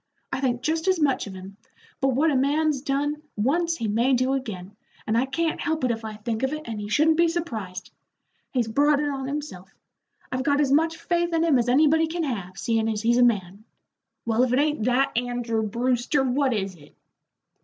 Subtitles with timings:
[0.33, 1.57] "I think just as much of him,
[1.99, 5.91] but what a man's done once he may do again, and I can't help it
[5.91, 7.91] if I think of it, and he shouldn't be surprised.
[8.51, 9.75] He's brought it on himself.
[10.31, 13.23] I've got as much faith in him as anybody can have, seein' as he's a
[13.23, 13.63] man.
[14.25, 16.95] Well, if it ain't that, Andrew Brewster, what is it?"